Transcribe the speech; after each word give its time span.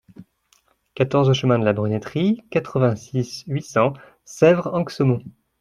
quatorze 0.95 1.31
chemin 1.33 1.59
de 1.59 1.63
la 1.63 1.73
Brunetterie, 1.73 2.41
quatre-vingt-six, 2.49 3.43
huit 3.45 3.61
cents, 3.61 3.93
Sèvres-Anxaumont 4.25 5.21